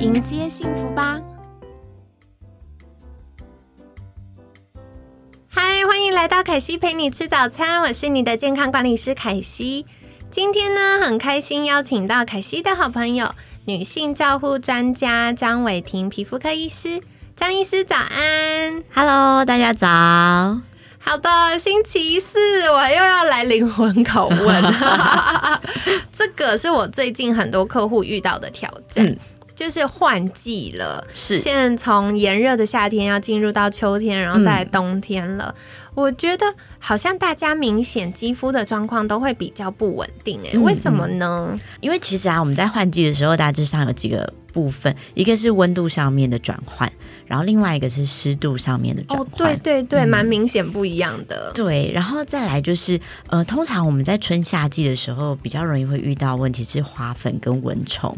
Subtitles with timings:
[0.00, 1.20] 迎接幸福吧！
[5.46, 9.84] 嗨，欢迎来到凯西陪你吃早餐，我是你的健康管理师凯西。
[10.30, 13.34] 今天呢，很开心邀请到凯西的好朋友，
[13.66, 17.02] 女性照护专家张伟婷皮肤科医师。
[17.36, 19.86] 张医师早安，Hello，大家早。
[20.98, 24.74] 好的，星期四我又要来灵魂拷问，
[26.16, 29.14] 这个是我最近很多客户遇到的挑战，
[29.60, 35.54] 就是换季了，是现在从炎热的夏天要进入到秋天，然后再冬天了。
[35.94, 36.46] 我觉得
[36.78, 41.54] 好像大家明显肌肤的状况都会比较不稳定，哎，为什么呢？
[41.82, 46.90] 因为其实啊，我们在换季的时候，大致上有几个部分，一个是温度上面的转换。
[47.26, 51.52] 然后另外一个是湿度上面的转换，哦，对对对，蛮明显不一样的。
[51.54, 58.16] 对，然后再来就是，呃，通常我们在春夏季的时候比较容易会遇到问题是花粉跟蚊虫。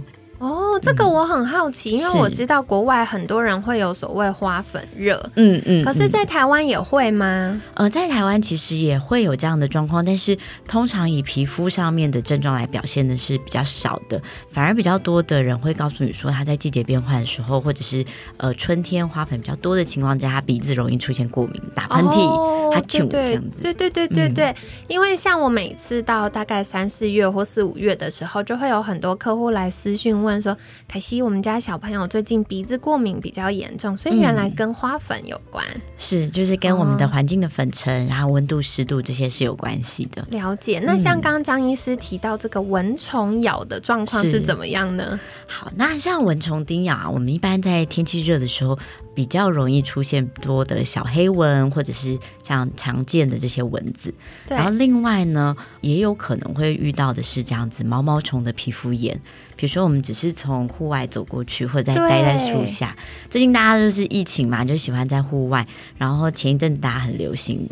[0.72, 7.60] 哦，这个我很好奇，因为我知道国外很多人会有所谓花粉热，嗯嗯，可是，在台湾也会吗？
[7.74, 18.04] 呃，在台湾其实也会有这样的状况，但是通常以皮肤上面的症状来表现的是比较少的，反而比较多的人会告诉你说，他在季节变换的时候，或者是
[18.38, 23.58] 呃春天花粉比较多的情况下，他鼻子容易出现过敏、打喷嚏，他就这样子。
[23.62, 24.54] 对对对对对，
[24.88, 30.40] 因为像我每次到大概三四月或四五月的时候，就会有很多客户来私讯问。
[30.40, 30.56] 说
[30.88, 35.64] 凯西，我们家小朋友最近鼻子过敏比较严重，所以原来跟花粉有关。
[35.96, 40.26] 是，就是跟我们的环境的粉尘，然后温度、湿度这些是有关系的。
[40.30, 40.80] 了解。
[40.84, 45.18] 那像刚刚张医师提到这个蚊虫咬的状况是怎么样呢？
[45.52, 48.78] 好，那像蚊虫叮咬啊，我们一般在天气热的时候。
[49.14, 54.14] 比较容易出现多的小黑蚊，或者是像常见的这些蚊子。
[54.48, 59.14] 然后另外呢，也有可能会遇到的是这样子毛毛虫的皮肤炎。
[59.54, 62.96] 比如说，我们只是从户外走过去，或者在待在树下。
[63.28, 65.68] 最近大家就是疫情嘛，就喜欢在户外。
[65.98, 67.68] 然后前一阵子大家很流行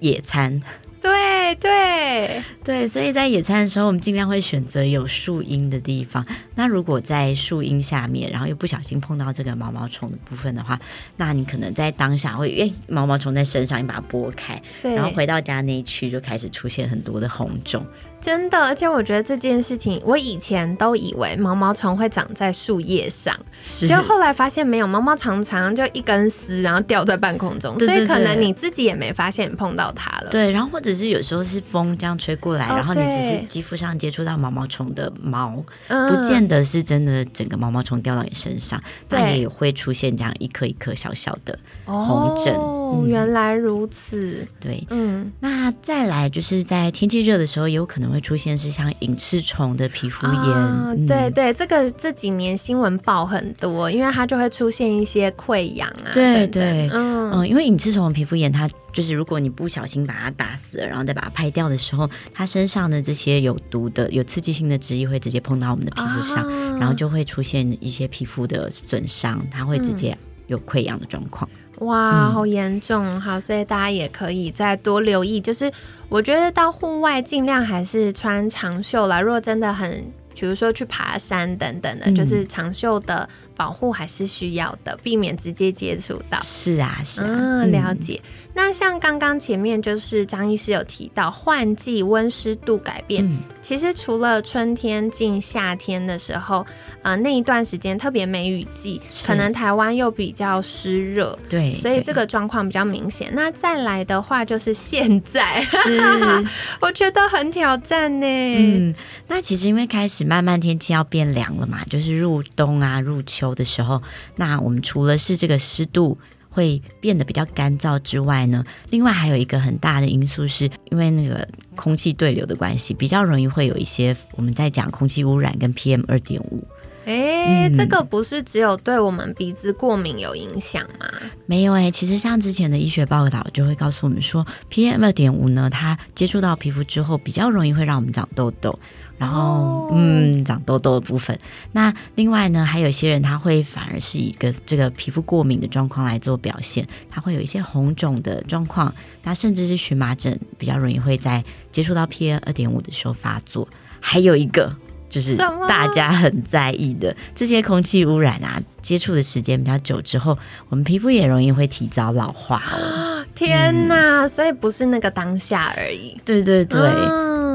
[0.00, 0.60] 野餐。
[1.02, 6.24] 对对对，所以在野餐的时候，我们尽量会选择有树荫的地方。
[6.54, 10.78] 那如果在树荫下面，然后又不小心碰到这个毛毛虫的部分的话，
[11.16, 17.84] 那你可能在当下会，诶，毛毛虫在身上，你把它拨开，然后回到家那一区就开始出现很多的红肿。
[18.22, 30.30] 真的，而且我觉得这件事情，我以前都以为毛毛虫会长在树叶上，结果后来发现没有，毛毛虫常常就一根丝，然后掉在半空中，所以可能你自己也没发现碰到它了。
[30.30, 35.56] 对，然后或者是有时候是风这样吹过来，然后你只是肌肤上接触到毛毛虫的毛，
[35.88, 42.54] 不见得是真的整个毛毛虫掉到你身上，它也会出现这样一颗一颗小小的红疹。
[42.54, 44.46] 哦，原来如此。
[44.60, 48.12] 对，嗯，那再来就是在天气热的时候，也有可能。
[48.12, 57.30] 会出现是像隐翅虫的皮肤炎，对对，这个这几年新闻报很多，因为它就会出现一些溃疡啊，对对，嗯。
[57.32, 66.46] 嗯，因为隐翅虫的皮肤炎，它就是如果你不小心把它打死了，然后再把它拍掉的时候，它身上的这些有毒的、有刺激性的汁液会直接碰到我们的皮肤上，
[66.78, 70.14] 然后就会出现一些皮肤的损伤，它会直接
[70.48, 71.48] 有溃疡的状况。
[71.82, 73.20] 哇，好严重！
[73.20, 75.40] 好，所以大家也可以再多留意。
[75.40, 75.70] 就是
[76.08, 79.20] 我觉得到户外尽量还是穿长袖啦。
[79.20, 79.90] 如果真的很，
[80.34, 83.28] 比如说去爬山等等的，就是长袖的。
[83.56, 86.40] 保护还是需要的，避免直接接触到。
[86.42, 88.20] 是啊，是啊，了解。
[88.54, 93.26] 那像刚刚前面就是张医师有提到换季温湿度改变，
[93.62, 96.66] 其实除了春天进夏天的时候，
[97.02, 103.30] 呃，那一段时间特别梅雨季，可能台湾又比较湿热，对，所以这个状况比较明显。
[103.34, 105.98] 那再来的话就是现在，是，
[106.80, 108.26] 我觉得很挑战呢。
[108.26, 108.94] 嗯，
[109.28, 113.41] 那其实因为开始慢慢天气要变凉了嘛，就是入冬啊，入秋。
[113.54, 114.02] 的时候，
[114.36, 116.16] 那我们除了是这个湿度
[116.48, 126.62] 会变得比较干燥之外呢，另外还有一个很大的因素，是因为那个空气对流的关系，比较容易会有一些我们在讲空气污染跟 PM 二点五。
[127.04, 131.06] 哎，这个不是只有对我们鼻子过敏有影响吗？
[131.46, 138.78] 没有哎，其实像之前的医学报道就会告诉我们说，PM 二点五呢，它接触到皮肤之后，比较容易会让我们长痘痘。
[139.22, 141.38] 然后，嗯，长痘痘的部分。
[141.70, 148.92] 那另外呢，还有一些人他会反而是一个这个皮肤过敏的状况来做表现，他会有一些红肿的状况，
[149.22, 151.40] 那甚至是荨麻疹比较容易会在
[151.70, 153.68] 接触到 PM 二点五的时候发作。
[154.00, 154.74] 还有一个
[155.08, 160.36] 就是大家很在意的这些空气污染啊，接触的时间比较久之后，
[160.68, 163.24] 我们皮肤也容易会提早老化哦。
[163.36, 164.26] 天哪！
[164.26, 166.20] 所以不是那个当下而已。
[166.24, 166.80] 对对对。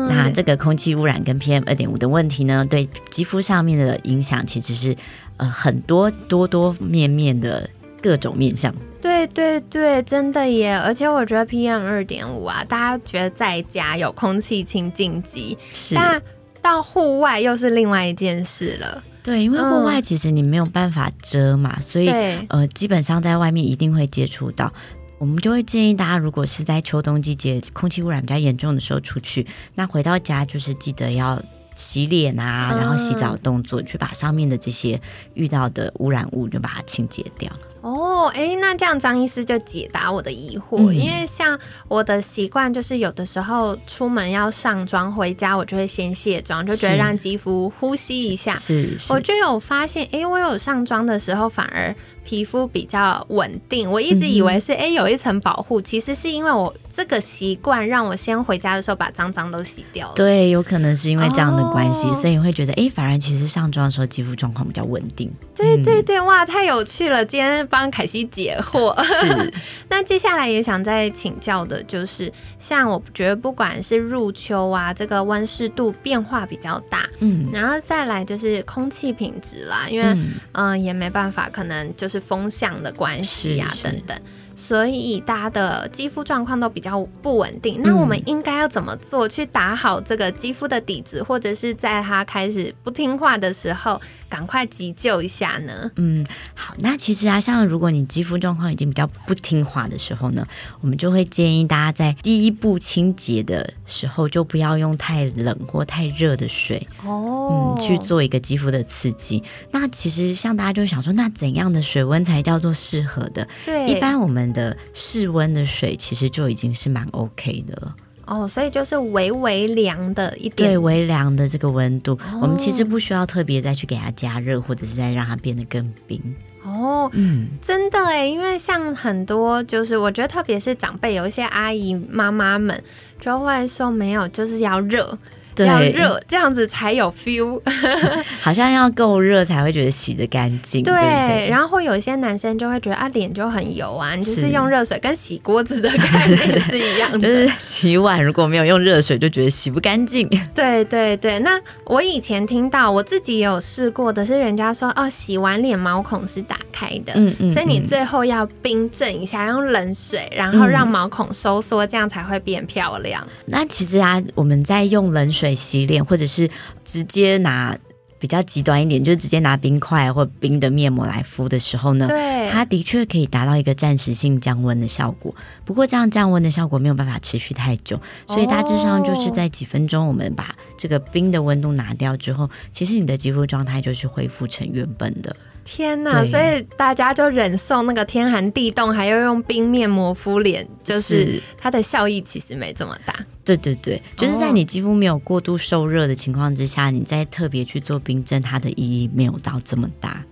[0.09, 4.95] 那这个空气污染跟 PM 二点五的问题呢，对肌肤上面的影响其实是
[5.37, 7.69] 呃很多多多面面的
[8.01, 8.73] 各种面向。
[8.99, 10.75] 对对对，真的耶！
[10.75, 15.57] 而且我觉得 PM 二点五啊，大家觉得在家有空气清净机，
[15.93, 16.21] 但
[16.61, 19.03] 到户外又是另外一件事了。
[19.23, 22.09] 对，因为户外其实你没有办法遮嘛，所以
[22.49, 24.73] 呃基本上在外面一定会接触到。
[25.19, 31.41] 我们就会建议大家，如果是在秋冬季节空气污染比较严重的时候出去，那回到家就是记得要
[31.75, 34.99] 洗脸啊，然后洗澡动作，去把上面的这些
[35.33, 37.51] 遇到的污染物就把它清洁掉。
[37.81, 48.53] 哦，哎，那这样张医师就解答我的疑惑，因为像我的习惯就是有的时候出门要上妆，回家我就会先卸妆，就觉得让肌肤呼吸一下。
[48.55, 51.95] 是，我就有发现，哎，我有上妆的时候反而。
[52.27, 60.13] 皮肤比较稳定，我一直以为是哎有一层保护，其实是因为我这个习惯让我先回家的时候把脏脏都洗掉了。
[60.13, 65.31] 对，有可能是因为这样的关系，所以会觉得哎，反而其实上妆的时候肌肤状况比较稳定。
[65.55, 67.23] 对对对，哇，太有趣了！
[67.23, 69.01] 今天帮凯西解惑。
[69.01, 69.53] 是。
[69.89, 80.17] 那接下来也想再请教的就是，像我觉得不管是入秋啊，这个温湿度变化比较大，嗯，然后再来就是空气品质啦，因为
[80.51, 82.16] 嗯也没办法，可能就是。
[82.19, 84.19] 风向的关系呀，等等。
[84.59, 95.91] 所以大家的肌肤状况都比较不稳定，那我们应该要怎么做去打好这个肌肤的底子，或者是在它开始不听话的时候，赶快急救一下呢？
[95.95, 96.25] 嗯，
[96.55, 100.45] 好，那其实啊，像如果你肌肤状况已经比较不听话的时候呢，
[100.81, 109.43] 我们就会建议大家在第一步清洁的时候，就不要用太冷或太热的水哦，嗯，去做一个肌肤的刺激。
[109.69, 113.47] 那其实像大家就想说，那怎样的水温才叫做适合的？
[113.63, 114.46] 对，一般我们。
[114.53, 117.95] 的室温的水其实就已经是蛮 OK 的了
[118.25, 126.21] 哦，所以就是微微凉的一点，对，微凉的这个温度，我们其实不需要特别再去给它加热，或者是再让它变得更冰
[126.61, 127.09] 哦。
[127.13, 132.83] 嗯，真的哎，因为像很多就是我觉得特别是长辈，有一些阿姨妈妈们
[133.17, 135.17] 就会说没有，就是要热。
[135.65, 137.61] 要热，这样子才有 feel，
[138.41, 140.83] 好像要够热才会觉得洗的干净。
[140.83, 150.27] 对，然后会有一些男生就会觉得啊，脸就很油啊，你就是用热水跟洗锅子的概念是一样的， 就是洗碗如果没有用热水，就觉得洗不干净。
[150.53, 163.25] 对对对，那我以前听到我自己也有试过的是，人家说哦，洗完脸毛孔是打开的，嗯嗯，所以你最后要冰镇一下，用冷水，然后让毛孔收缩，这样才会变漂亮。
[163.45, 165.46] 那其实啊，我们在用冷水。
[165.55, 166.49] 洗脸，或者是
[166.83, 167.77] 直接拿
[168.19, 175.35] 比较极端一点，就是直接拿冰块或冰的面膜来敷的时候呢，对，它的确可以达到一个暂时性降温的效果。
[175.63, 185.35] 不过这样降温的效果没有办法持续太久，所以大致上就是在几分钟，我们把这个冰的温度拿掉之后，其实你的肌肤状态就是恢复成原本的。
[185.67, 186.25] 天呐！
[186.25, 193.13] 所以大家就忍受那个天寒地冻，还要用冰面膜敷脸，就是它的效益其实没这么大。
[193.43, 200.23] 对对对，就是在你肌肤没有过度受热的情况之下，你再特别去做冰镇，它的意义没有到这么大。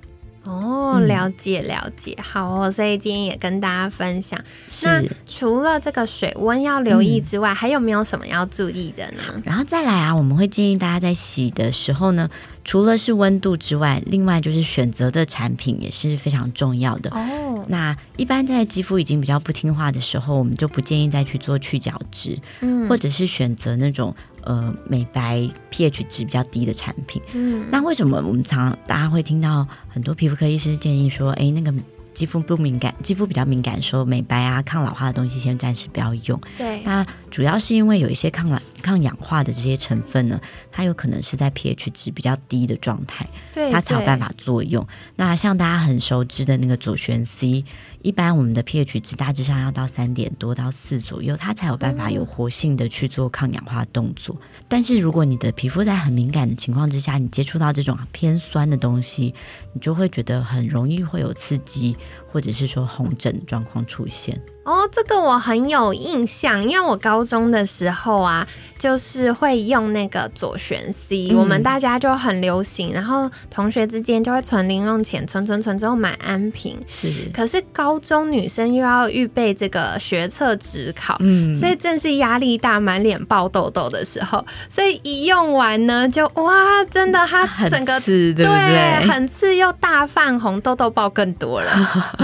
[0.96, 2.72] 哦，了解了解，好哦。
[2.72, 4.40] 所以今天也跟大家分享。
[4.84, 9.42] 那除了这个水温要留意之外，还有没有什么要注意的呢？
[9.44, 12.30] 然后再来啊，我们会建议大家在洗的时候呢。
[12.68, 17.12] 除了是温度之外，另外就是选择的产品也是非常重要的。
[17.12, 27.22] 哦，那一般在肌肤已经比较不听话的时候，我们就不建议再去做去角质，嗯，或者是选择那种呃美白 pH 值比较低的产品。
[27.34, 31.74] 嗯，那为什么我们常大家会听到很多皮肤科医师建议说，哎，那个
[32.14, 36.40] 肌肤不敏感，肌肤比较敏感，说美白啊、抗老化的东西先暂时不要用。
[36.58, 38.58] 对，那主要是因为有一些抗老。
[38.86, 40.40] 抗氧化的这些成分呢，
[40.72, 44.88] 它有可能是在 pH 值比较低的状态，对，它才有办法作用。
[45.16, 47.66] 那像大家很熟知的那个左旋 C。
[48.02, 54.40] 一般我们的 pH 值大致上要到三点多到四左右，它才有办法有活性的去做抗氧化动作。
[54.68, 59.34] 但是如果你的皮肤在很敏感的情况之下，你接触到这种偏酸的东西，
[59.74, 61.98] 你就会觉得很容易会有刺激，
[62.32, 64.40] 或者是说红疹状况出现。
[64.66, 68.48] 哦，这个我很有印象，因为我高中的时候啊，
[68.80, 76.80] 就是会用那个左旋 C，我们大家就很流行，然后同学之间就会存零用钱，存存存之后买安瓶。
[76.88, 89.08] 是，可是高中女生又要预备这个学测职考，嗯，所以正是压力大、满脸爆痘痘的时候，所以一用完呢，就哇，真的它整个对？
[89.08, 91.72] 很刺又大泛红，痘痘爆更多了。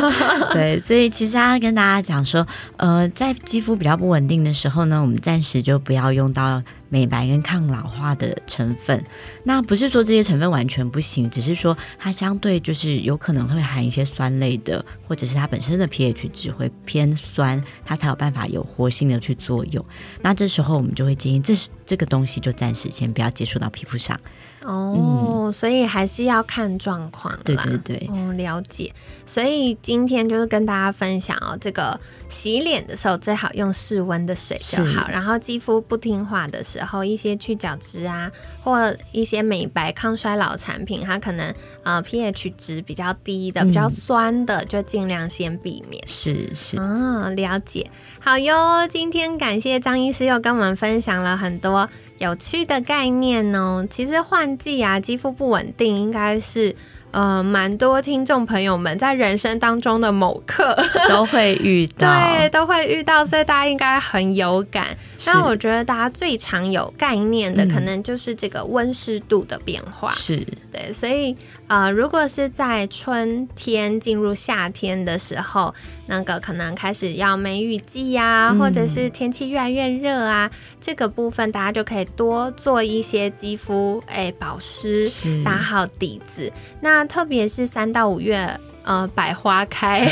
[0.51, 2.25] 对，所以其实要跟大家讲。
[2.31, 2.47] 说，
[2.77, 9.01] 呃，在肌肤比较不稳定的时候呢，我们暂时就不要用到美白跟抗老化的成分。
[9.45, 19.83] 那不是说这些成分完全不行，只是说它相对就是有可能会含一些酸类的，或者是它本身的 pH 值会偏酸，它才有办法有活性的去作用。
[20.21, 24.19] 那这时候我们就会建议，这是这个东西就暂时先不要接触到皮肤上。
[24.63, 27.35] 哦，所以还是要看状况。
[27.43, 28.93] 对对对，哦，了解。
[29.25, 35.07] 所以今天就是跟大家分享哦，这个洗脸的时候最好用室温的水就好。
[35.09, 38.31] 然后肌肤不听话的时候，一些去角质啊，
[38.63, 46.03] 或一些美白抗衰老产品，它可能呃 pH 值比较低的、比较酸的，就尽量先避免。
[46.07, 47.89] 是是，嗯，了解。
[48.19, 51.89] 好哟，今天感谢张医师又跟我们分享了很多。
[52.17, 56.75] 有趣的概念哦，其实换季啊，肌肤不稳定，应该是。
[57.11, 60.75] 呃，蛮多听众朋友们在人生当中的某刻
[61.09, 64.87] 都会遇到，对，都会遇到，所以大家应该很有感。
[65.25, 70.11] 那我觉得大家最常有概念的，可能就是这个温湿度的变化。
[70.13, 71.35] 是对，所以
[71.67, 75.73] 呃，如果是在春天进入夏天的时候，
[76.07, 80.49] 那个可能开始要梅雨季呀，或者是天气越来越热啊，
[80.79, 85.09] 这个部分大家就可以多做一些肌肤哎保湿，
[85.43, 86.51] 打好底子。
[86.79, 88.59] 那特别是三到五月。
[88.83, 90.07] 呃，百花开，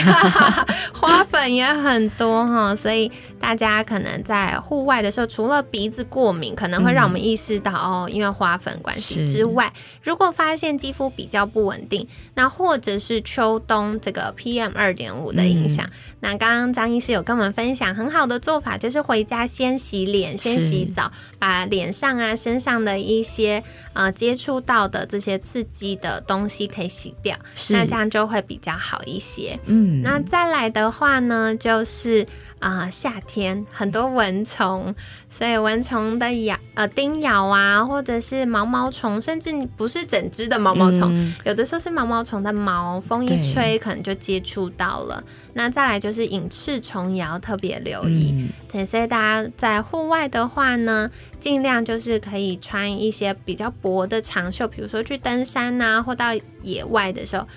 [0.93, 9.73] 花粉也很多哈，所以大家可能在户外的时候，除了鼻子过敏可能会让我们意识到哦，因为花粉关系之外，
[10.03, 27.35] 如果发现肌肤比较不稳定，那或者是秋冬这个 PM 二点五的影响，那刚刚张医师有跟我们分享很好的做法，就是回家先洗脸，先洗澡，把脸上啊身上的一些呃接触到的这些刺激的东西可以洗掉，
[27.69, 28.58] 那这样就会比。
[28.59, 32.27] 比较好一些，嗯，那再来的话呢，就是
[32.59, 34.93] 啊，夏天很多蚊虫。
[35.31, 45.23] 所以蚊虫的咬呃叮咬啊，或者是毛毛虫，甚至不是整只的毛毛虫，有的时候是毛毛虫的毛，风一吹可能就接触到了。
[45.53, 48.49] 那再来就是隐翅虫也要特别留意。
[48.71, 57.47] 对，所以大家在户外的话呢，尽量就是可以穿一些比较薄的长袖，比如说去登山呐，或到野外的时候，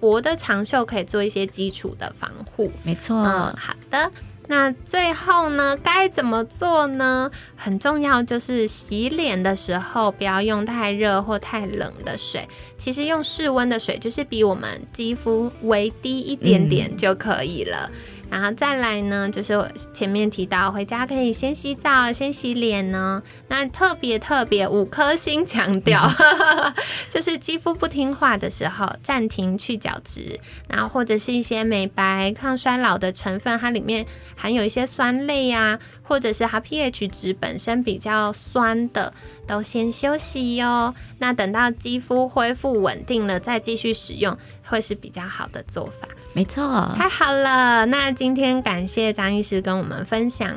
[0.00, 2.70] 薄的长袖可以做一些基础的防护。
[2.82, 4.10] 没错，嗯，好的。
[4.48, 7.28] 那最后呢，该怎么做呢？
[7.56, 12.48] 很重要，就是洗脸的时候不要用太热或太冷的水，
[12.78, 17.90] 其实用室温的水，就是比我们肌肤微低一点点就可以了。
[18.30, 19.56] 然后再来呢，就是
[19.94, 23.22] 前面提到回家可以先洗澡、先洗脸呢。
[23.48, 26.10] 那特别特别五颗星强调，
[27.08, 34.04] 就是肌肤不听话的时候，暂停去角质，然后或者是一些美白、抗衰老的成分，它里面
[34.34, 39.14] 含有一些酸类呀，或者是它 pH 值本身比较酸的，
[39.46, 40.94] 都先休息哟。
[41.18, 46.08] 那等到肌肤恢复稳定了，再继续使用，会是比较好的做法。
[46.36, 47.86] 没错，太好了。
[47.86, 50.54] 那今天感谢张医师跟我们分享，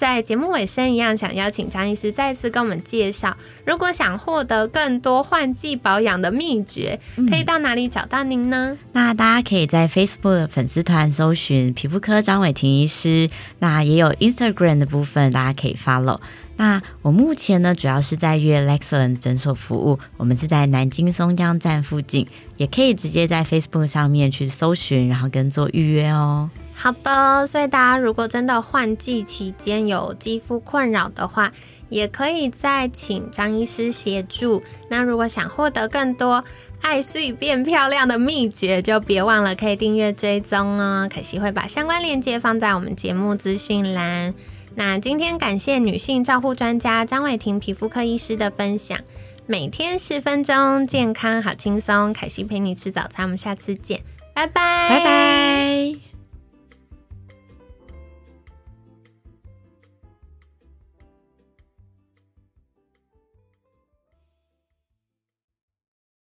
[0.00, 8.78] 在节目尾声一样，想邀请张医师再次跟我们介绍，如果想获得更多换季保养的秘诀，可以到哪里找到您呢？
[8.94, 13.28] 那大家可以在 Facebook 粉丝团搜寻皮肤科张伟婷医师，
[13.58, 16.18] 那也有 Instagram 的部分，大家可以 follow。
[16.56, 22.26] 那我目前呢，主要是在约 Lexlens 诊所服务，我们是在南京松江站附近，
[22.56, 26.48] 也可以直接在 Facebook 上面去搜寻，然后跟做预约哦。
[26.82, 31.52] 好的，所以大家如果真的换季期间有肌肤困扰的话，
[31.90, 34.62] 也可以再请张医师协助。
[34.88, 36.42] 那如果想获得更多
[36.80, 41.06] 爱睡变漂亮的秘诀，就别忘了可以订阅追踪哦。
[41.14, 44.32] 可惜会把相关链接放在我们节目资讯栏。
[44.74, 48.98] 那今天感谢女性照护专家张伟婷皮肤科医师的分享。
[49.44, 52.14] 每天十分钟，健康好轻松。
[52.14, 54.00] 凯西陪你吃早餐，我们下次见，
[54.32, 56.09] 拜拜，拜拜。